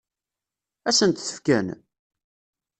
[0.89, 1.67] Ad sent-t-fken?